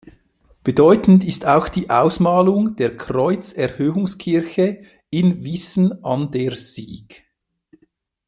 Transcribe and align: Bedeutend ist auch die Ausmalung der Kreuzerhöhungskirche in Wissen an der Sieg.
Bedeutend 0.63 1.23
ist 1.23 1.45
auch 1.45 1.69
die 1.69 1.91
Ausmalung 1.91 2.75
der 2.75 2.97
Kreuzerhöhungskirche 2.97 4.81
in 5.11 5.43
Wissen 5.43 6.03
an 6.03 6.31
der 6.31 6.55
Sieg. 6.55 7.23